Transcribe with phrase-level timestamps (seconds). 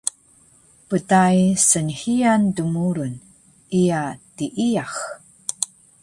[0.87, 3.13] Pdai snhiyan dmurun,
[3.81, 4.01] iya
[4.35, 4.93] tiiyax